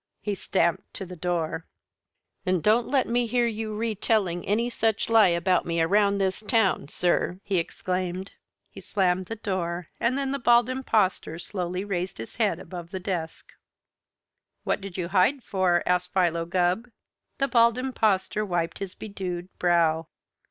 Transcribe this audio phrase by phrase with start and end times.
[0.19, 1.67] He stamped to the door.
[2.43, 6.87] "And don't let me hear you retailing any such lie about me around this town,
[6.87, 8.31] sir!" he exclaimed.
[8.71, 12.99] He slammed the door, and then the Bald Impostor slowly raised his head above the
[12.99, 13.51] desk.
[14.63, 16.89] "What did you hide for?" asked Philo Gubb.
[17.37, 20.07] The Bald Impostor wiped his bedewed brow.